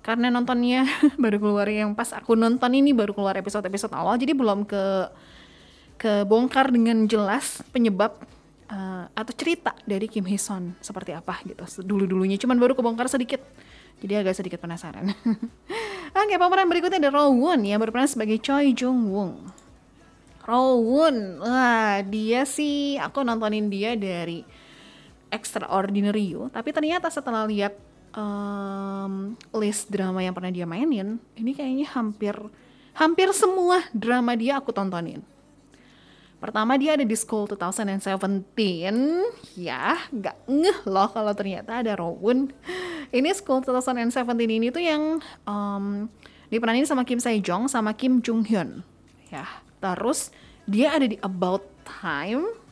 karena 0.01 0.31
nontonnya 0.33 0.87
baru 1.23 1.37
keluar 1.37 1.67
yang 1.69 1.93
pas 1.93 2.11
aku 2.15 2.33
nonton 2.33 2.71
ini 2.73 2.95
baru 2.95 3.11
keluar 3.11 3.35
episode-episode 3.35 3.91
awal 3.91 4.15
jadi 4.15 4.31
belum 4.31 4.63
ke 4.63 4.83
kebongkar 5.97 6.71
dengan 6.71 7.09
jelas 7.09 7.59
penyebab 7.73 8.15
uh, 8.69 9.09
atau 9.11 9.33
cerita 9.33 9.73
dari 9.83 10.05
Kim 10.05 10.23
Hee 10.29 10.39
Son 10.39 10.77
seperti 10.81 11.13
apa 11.13 11.41
gitu 11.45 11.63
dulu-dulunya. 11.83 12.37
Cuman 12.41 12.57
baru 12.57 12.73
kebongkar 12.73 13.09
sedikit 13.09 13.41
jadi 13.97 14.21
agak 14.21 14.37
sedikit 14.37 14.61
penasaran. 14.61 15.09
Oke 16.21 16.35
pemeran 16.37 16.69
berikutnya 16.69 17.01
ada 17.01 17.11
Roh 17.13 17.33
Woon 17.35 17.65
yang 17.65 17.77
berperan 17.81 18.07
sebagai 18.09 18.41
Choi 18.41 18.73
Jung 18.73 19.11
Woong 19.11 19.53
Roh 20.47 20.79
Woon 20.79 21.43
wah 21.43 21.99
dia 22.07 22.47
sih 22.47 22.95
aku 22.95 23.21
nontonin 23.27 23.67
dia 23.67 23.93
dari 23.99 24.47
extraordinary 25.29 26.35
you. 26.35 26.47
Tapi 26.51 26.69
ternyata 26.71 27.11
setelah 27.11 27.47
lihat 27.47 27.75
um, 28.17 29.37
list 29.55 29.89
drama 29.91 30.23
yang 30.23 30.33
pernah 30.33 30.51
dia 30.53 30.65
mainin 30.65 31.21
ini 31.37 31.51
kayaknya 31.53 31.87
hampir 31.93 32.35
hampir 32.97 33.29
semua 33.35 33.85
drama 33.93 34.33
dia 34.33 34.57
aku 34.57 34.73
tontonin. 34.73 35.21
Pertama 36.37 36.77
dia 36.77 36.93
ada 36.93 37.01
di 37.01 37.17
School 37.17 37.49
2017 37.49 38.53
Ya 39.57 39.97
nggak 40.13 40.37
ngeh 40.45 40.79
loh 40.85 41.09
kalau 41.09 41.33
ternyata 41.33 41.81
ada 41.81 41.97
Rowoon 41.97 42.53
Ini 43.09 43.33
School 43.33 43.65
2017 43.65 44.45
ini 44.45 44.69
tuh 44.69 44.83
yang 44.85 45.17
um, 45.49 46.05
diperanin 46.53 46.85
sama 46.85 47.01
Kim 47.09 47.17
Sae 47.17 47.41
Jong 47.41 47.65
sama 47.65 47.97
Kim 47.97 48.21
Jung 48.21 48.45
Hyun. 48.45 48.85
Ya 49.33 49.49
terus 49.81 50.29
dia 50.69 50.93
ada 50.93 51.09
di 51.09 51.17
About 51.25 51.65
Time 51.87 52.66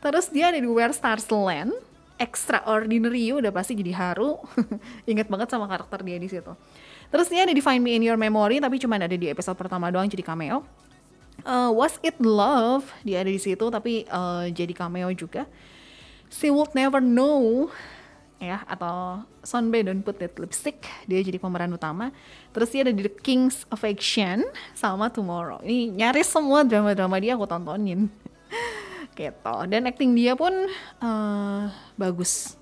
Terus 0.00 0.32
dia 0.32 0.48
ada 0.48 0.56
di 0.56 0.64
Where 0.64 0.96
Stars 0.96 1.28
Land, 1.28 1.76
extraordinary 2.16 3.32
udah 3.36 3.52
pasti 3.52 3.76
jadi 3.76 3.92
haru. 3.96 4.40
Ingat 5.10 5.28
banget 5.28 5.48
sama 5.52 5.68
karakter 5.68 6.00
dia 6.04 6.16
di 6.16 6.28
situ. 6.28 6.52
Terus 7.12 7.26
dia 7.28 7.44
ada 7.44 7.52
di 7.52 7.60
Find 7.64 7.84
Me 7.84 7.96
in 7.96 8.04
Your 8.04 8.20
Memory 8.20 8.60
tapi 8.60 8.80
cuma 8.80 9.00
ada 9.00 9.12
di 9.12 9.28
episode 9.28 9.56
pertama 9.56 9.88
doang 9.88 10.08
jadi 10.08 10.24
cameo. 10.24 10.64
Uh, 11.40 11.72
Was 11.72 11.96
It 12.04 12.20
Love 12.20 12.84
dia 13.00 13.24
ada 13.24 13.32
di 13.32 13.40
situ 13.40 13.64
tapi 13.72 14.04
uh, 14.12 14.48
jadi 14.48 14.72
cameo 14.76 15.08
juga. 15.12 15.48
She 16.30 16.52
Would 16.52 16.76
Never 16.76 17.00
Know 17.00 17.72
ya 18.40 18.64
atau 18.64 19.20
Sonbe 19.44 19.84
Don't 19.84 20.00
Put 20.00 20.16
That 20.16 20.40
Lipstick 20.40 20.88
dia 21.04 21.20
jadi 21.20 21.36
pemeran 21.36 21.68
utama 21.76 22.08
terus 22.56 22.72
dia 22.72 22.88
ada 22.88 22.92
di 22.96 23.04
The 23.04 23.12
King's 23.20 23.68
Affection 23.68 24.48
sama 24.72 25.12
Tomorrow 25.12 25.60
ini 25.60 25.92
nyaris 25.92 26.32
semua 26.32 26.64
drama-drama 26.64 27.20
dia 27.20 27.36
aku 27.36 27.44
tontonin 27.44 28.08
gitu 29.20 29.56
dan 29.68 29.84
acting 29.84 30.16
dia 30.16 30.32
pun 30.32 30.52
uh, 31.04 31.68
bagus 32.00 32.56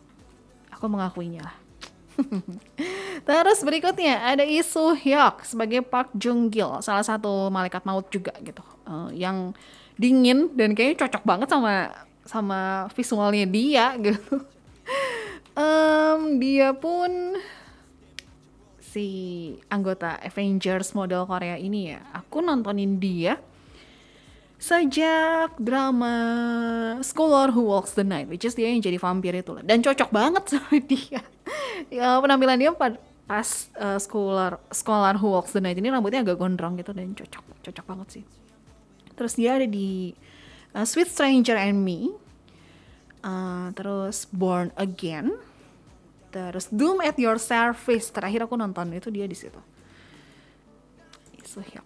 aku 0.75 0.91
mengakuinya 0.91 1.47
Terus 3.29 3.63
berikutnya 3.63 4.35
ada 4.35 4.43
Isu 4.43 4.99
Hyuk 4.99 5.47
sebagai 5.47 5.87
Park 5.87 6.15
Jung 6.19 6.51
Gil, 6.51 6.83
salah 6.83 7.07
satu 7.07 7.47
malaikat 7.51 7.87
maut 7.87 8.11
juga 8.11 8.35
gitu, 8.43 8.63
uh, 8.91 9.11
yang 9.15 9.55
dingin 9.99 10.55
dan 10.55 10.75
kayaknya 10.75 11.07
cocok 11.07 11.23
banget 11.27 11.49
sama 11.51 11.91
sama 12.23 12.61
visualnya 12.95 13.47
dia 13.49 13.95
gitu. 14.07 14.43
Em, 15.59 16.39
dia 16.39 16.71
pun 16.71 17.35
si 18.79 19.07
anggota 19.69 20.17
Avengers 20.23 20.95
model 20.95 21.27
Korea 21.27 21.59
ini 21.59 21.93
ya. 21.93 22.01
Aku 22.15 22.39
nontonin 22.39 23.03
dia 23.03 23.43
sejak 24.59 25.55
drama 25.63 26.15
Scholar 27.07 27.55
Who 27.55 27.71
Walks 27.71 27.95
the 27.95 28.03
Night, 28.03 28.27
which 28.27 28.43
is 28.43 28.59
dia 28.59 28.67
yang 28.67 28.83
jadi 28.83 28.99
vampir 28.99 29.31
itu 29.39 29.55
lah. 29.55 29.63
Dan 29.63 29.81
cocok 29.81 30.11
banget 30.11 30.45
sama 30.51 30.77
dia. 30.91 31.23
ya 31.89 32.19
penampilan 32.19 32.59
dia 32.59 32.75
pas, 32.75 32.99
pas 33.25 33.49
uh, 33.79 33.97
Scholar 34.03 34.59
Scholar 34.75 35.15
Who 35.23 35.31
Walks 35.31 35.55
the 35.55 35.63
Night 35.63 35.79
ini 35.79 35.89
rambutnya 35.89 36.27
agak 36.27 36.43
gondrong 36.43 36.75
gitu 36.75 36.91
dan 36.91 37.15
cocok 37.15 37.45
cocok 37.71 37.85
banget 37.87 38.09
sih. 38.21 38.25
Terus 39.15 39.33
dia 39.39 39.63
ada 39.63 39.67
di 39.67 40.13
uh, 40.75 40.83
Sweet 40.83 41.07
Stranger 41.07 41.55
and 41.55 41.87
Me, 41.87 42.11
uh, 43.23 43.71
terus 43.79 44.27
Born 44.35 44.75
Again, 44.75 45.39
terus 46.35 46.67
Doom 46.75 46.99
at 47.07 47.15
Your 47.15 47.39
Service. 47.39 48.11
Terakhir 48.11 48.43
aku 48.43 48.59
nonton 48.59 48.91
itu 48.91 49.07
dia 49.15 49.31
di 49.31 49.39
situ. 49.39 49.59
So, 51.49 51.65
ya 51.65 51.81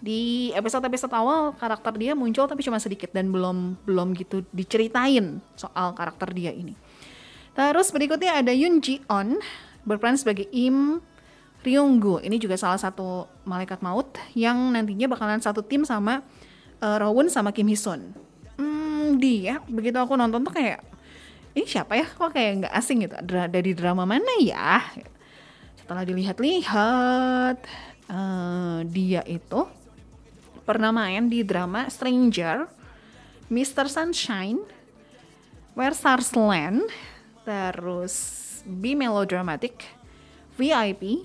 di 0.00 0.52
episode-episode 0.52 1.12
awal 1.16 1.56
karakter 1.56 1.96
dia 1.96 2.12
muncul 2.12 2.44
tapi 2.44 2.60
cuma 2.60 2.76
sedikit 2.76 3.10
dan 3.16 3.32
belum 3.32 3.80
belum 3.88 4.12
gitu 4.14 4.44
diceritain 4.52 5.40
soal 5.56 5.96
karakter 5.96 6.30
dia 6.36 6.52
ini. 6.52 6.76
Terus 7.56 7.88
berikutnya 7.88 8.44
ada 8.44 8.52
Yoon 8.52 8.84
Ji 8.84 9.00
On 9.08 9.40
berperan 9.88 10.20
sebagai 10.20 10.44
Im 10.52 11.00
Ryunggu. 11.64 12.20
Ini 12.20 12.36
juga 12.36 12.60
salah 12.60 12.76
satu 12.76 13.26
malaikat 13.48 13.80
maut 13.80 14.12
yang 14.36 14.70
nantinya 14.70 15.08
bakalan 15.08 15.40
satu 15.40 15.64
tim 15.64 15.82
sama 15.82 16.20
uh, 16.84 16.96
Rowoon 17.00 17.32
sama 17.32 17.50
Kim 17.50 17.66
Hisun. 17.66 18.12
Hmm, 18.60 19.16
dia 19.16 19.64
begitu 19.66 19.96
aku 19.96 20.14
nonton 20.14 20.44
tuh 20.44 20.52
kayak 20.52 20.84
ini 21.56 21.64
siapa 21.64 21.96
ya? 21.96 22.04
Kok 22.04 22.30
kayak 22.36 22.52
nggak 22.62 22.74
asing 22.76 23.08
gitu? 23.08 23.16
Dra 23.24 23.48
dari 23.48 23.72
drama 23.72 24.04
mana 24.04 24.28
ya? 24.44 24.84
Setelah 25.80 26.04
dilihat-lihat, 26.04 27.56
uh, 28.12 28.84
dia 28.84 29.24
itu 29.24 29.64
pernah 30.66 30.90
main 30.90 31.30
di 31.30 31.46
drama 31.46 31.86
Stranger, 31.86 32.66
Mr. 33.46 33.86
Sunshine, 33.86 34.58
Where 35.78 35.94
Stars 35.94 36.34
Land, 36.34 36.90
terus 37.46 38.14
Be 38.66 38.98
Melodramatic, 38.98 39.86
VIP, 40.58 41.22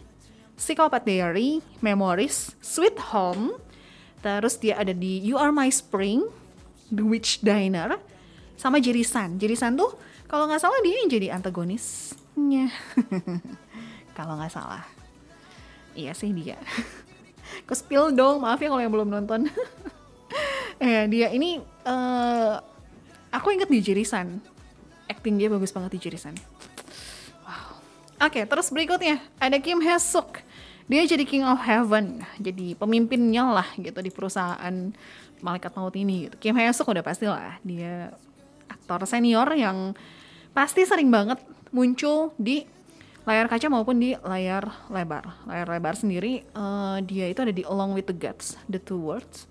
Psychopath 0.54 1.10
Diary, 1.10 1.66
Memories, 1.82 2.54
Sweet 2.62 3.02
Home, 3.10 3.58
terus 4.22 4.62
dia 4.62 4.78
ada 4.78 4.94
di 4.94 5.18
You 5.26 5.42
Are 5.42 5.50
My 5.50 5.74
Spring, 5.74 6.22
The 6.94 7.02
Witch 7.02 7.42
Diner, 7.42 7.98
sama 8.62 8.78
Jirisan. 8.78 9.42
Jirisan 9.42 9.74
tuh 9.74 9.98
kalau 10.30 10.46
nggak 10.46 10.62
salah 10.62 10.78
dia 10.86 11.02
yang 11.02 11.10
jadi 11.10 11.28
antagonisnya. 11.34 12.70
kalau 14.18 14.38
nggak 14.38 14.54
salah. 14.54 14.86
Iya 15.98 16.14
sih 16.14 16.30
dia. 16.30 16.62
ke 17.66 17.74
spill 17.78 18.12
dong 18.12 18.42
maaf 18.44 18.60
ya 18.60 18.70
kalau 18.70 18.82
yang 18.82 18.94
belum 18.94 19.10
nonton. 19.10 19.48
Eh 20.82 21.06
dia 21.14 21.30
ini 21.30 21.62
uh, 21.86 22.58
aku 23.30 23.54
inget 23.54 23.70
di 23.70 23.86
Jirisan 23.86 24.42
acting 25.06 25.38
dia 25.38 25.46
bagus 25.46 25.70
banget 25.70 25.94
di 25.94 26.00
Jirisan 26.02 26.34
wow. 27.46 27.78
Oke 28.26 28.42
okay, 28.42 28.44
terus 28.50 28.74
berikutnya. 28.74 29.22
Ada 29.38 29.62
Kim 29.62 29.78
Hae 29.78 30.02
Suk 30.02 30.42
dia 30.90 31.06
jadi 31.06 31.24
King 31.24 31.46
of 31.46 31.62
Heaven 31.62 32.26
jadi 32.42 32.74
pemimpinnya 32.76 33.48
lah 33.48 33.68
gitu 33.78 34.02
di 34.02 34.10
perusahaan 34.10 34.90
malaikat 35.40 35.72
maut 35.78 35.94
ini 35.94 36.28
gitu. 36.28 36.50
Kim 36.50 36.58
Hae 36.58 36.74
Suk 36.74 36.90
udah 36.90 37.06
pasti 37.06 37.30
lah 37.30 37.62
dia 37.62 38.10
aktor 38.66 39.06
senior 39.06 39.48
yang 39.54 39.94
pasti 40.52 40.84
sering 40.84 41.08
banget 41.08 41.38
muncul 41.72 42.36
di 42.36 42.68
layar 43.22 43.46
kaca 43.46 43.68
maupun 43.70 44.02
di 44.02 44.18
layar 44.26 44.66
lebar. 44.90 45.46
Layar 45.46 45.68
lebar 45.70 45.94
sendiri 45.94 46.42
uh, 46.58 46.98
dia 47.06 47.30
itu 47.30 47.42
ada 47.42 47.54
di 47.54 47.62
Along 47.62 47.94
with 47.94 48.10
the 48.10 48.16
Gods, 48.18 48.58
The 48.66 48.82
Two 48.82 48.98
Words. 48.98 49.46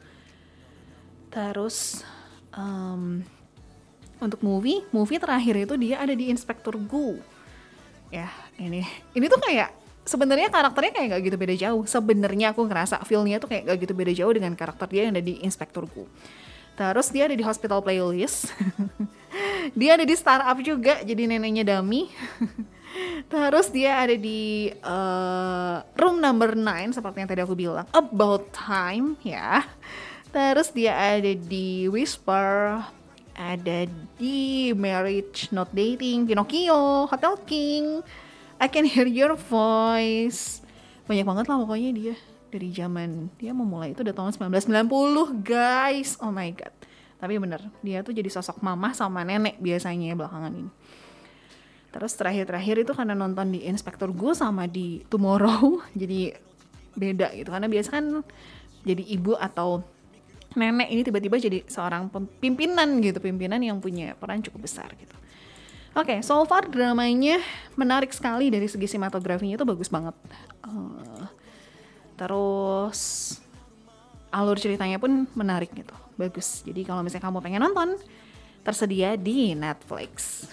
Terus 1.30 2.02
um, 2.50 3.22
untuk 4.18 4.42
movie, 4.42 4.82
movie 4.90 5.22
terakhir 5.22 5.70
itu 5.70 5.74
dia 5.78 6.02
ada 6.02 6.12
di 6.12 6.28
Inspector 6.28 6.74
Gu. 6.74 7.22
Ya, 8.10 8.26
ini 8.58 8.82
ini 9.14 9.26
tuh 9.30 9.38
kayak 9.38 9.70
sebenarnya 10.02 10.50
karakternya 10.50 10.90
kayak 10.90 11.08
gak 11.14 11.22
gitu 11.30 11.36
beda 11.38 11.54
jauh. 11.54 11.82
Sebenarnya 11.86 12.50
aku 12.50 12.66
ngerasa 12.66 13.06
feelnya 13.06 13.38
tuh 13.38 13.54
kayak 13.54 13.70
gak 13.70 13.78
gitu 13.86 13.94
beda 13.94 14.12
jauh 14.12 14.32
dengan 14.34 14.52
karakter 14.58 14.90
dia 14.90 15.06
yang 15.06 15.14
ada 15.14 15.22
di 15.22 15.38
Inspector 15.46 15.86
Gu. 15.86 16.04
Terus 16.74 17.06
dia 17.14 17.30
ada 17.30 17.36
di 17.38 17.44
Hospital 17.46 17.78
Playlist. 17.86 18.50
dia 19.78 19.94
ada 19.94 20.02
di 20.02 20.14
Startup 20.18 20.58
juga 20.58 21.06
jadi 21.06 21.22
neneknya 21.30 21.62
Dami. 21.62 22.10
Terus 23.30 23.70
dia 23.70 24.02
ada 24.02 24.16
di 24.16 24.72
uh, 24.82 25.84
room 25.94 26.18
number 26.18 26.56
9 26.56 26.96
seperti 26.96 27.16
yang 27.22 27.30
tadi 27.30 27.40
aku 27.44 27.54
bilang, 27.54 27.86
About 27.94 28.50
Time 28.50 29.14
ya. 29.22 29.62
Terus 30.30 30.70
dia 30.70 30.94
ada 30.94 31.32
di 31.34 31.90
Whisper, 31.90 32.78
ada 33.34 33.78
di 34.18 34.70
Marriage 34.76 35.50
Not 35.50 35.74
Dating, 35.74 36.26
Pinocchio, 36.26 37.10
Hotel 37.10 37.34
King, 37.46 38.04
I 38.62 38.66
Can 38.70 38.86
Hear 38.86 39.10
Your 39.10 39.34
Voice. 39.34 40.62
Banyak 41.10 41.26
banget 41.26 41.44
lah 41.50 41.58
pokoknya 41.58 41.90
dia 41.90 42.14
dari 42.50 42.74
zaman 42.74 43.30
dia 43.38 43.54
memulai 43.54 43.94
itu 43.94 44.02
udah 44.02 44.14
tahun 44.14 44.34
1990 44.36 45.40
guys. 45.40 46.18
Oh 46.18 46.34
my 46.34 46.50
god. 46.54 46.74
Tapi 47.20 47.36
bener, 47.36 47.60
dia 47.84 48.00
tuh 48.00 48.16
jadi 48.16 48.26
sosok 48.32 48.64
mama 48.64 48.96
sama 48.96 49.20
nenek 49.22 49.60
biasanya 49.60 50.16
belakangan 50.16 50.52
ini. 50.56 50.72
Terus 51.90 52.12
terakhir-terakhir 52.14 52.86
itu 52.86 52.92
karena 52.94 53.18
nonton 53.18 53.50
di 53.50 53.66
Inspektur 53.66 54.14
Gu 54.14 54.30
sama 54.34 54.70
di 54.70 55.02
Tomorrow, 55.10 55.82
jadi 56.00 56.34
beda 56.94 57.34
gitu. 57.34 57.50
Karena 57.50 57.66
biasa 57.66 57.88
kan 57.90 58.04
jadi 58.86 59.02
ibu 59.14 59.34
atau 59.36 59.82
nenek 60.54 60.88
ini 60.90 61.02
tiba-tiba 61.06 61.36
jadi 61.38 61.62
seorang 61.66 62.10
pimpinan 62.42 62.98
gitu, 63.02 63.18
pimpinan 63.22 63.62
yang 63.62 63.78
punya 63.78 64.18
peran 64.18 64.42
cukup 64.42 64.66
besar 64.66 64.90
gitu. 64.98 65.14
Oke, 65.90 66.14
okay, 66.14 66.18
so 66.22 66.38
far 66.46 66.70
dramanya 66.70 67.42
menarik 67.74 68.14
sekali 68.14 68.46
dari 68.46 68.70
segi 68.70 68.86
sinematografinya 68.86 69.58
itu 69.58 69.66
bagus 69.66 69.90
banget. 69.90 70.14
Uh, 70.62 71.26
terus 72.14 73.34
alur 74.30 74.54
ceritanya 74.54 75.02
pun 75.02 75.26
menarik 75.34 75.74
gitu, 75.74 75.94
bagus. 76.14 76.62
Jadi 76.62 76.86
kalau 76.86 77.02
misalnya 77.02 77.26
kamu 77.26 77.42
pengen 77.42 77.62
nonton, 77.66 77.98
tersedia 78.62 79.16
di 79.16 79.56
Netflix. 79.56 80.46